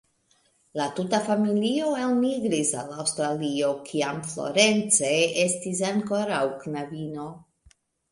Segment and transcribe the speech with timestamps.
[0.79, 5.11] La tuta familio elmigris al Aŭstralio, kiam Florence
[5.45, 7.29] estis ankoraŭ knabino.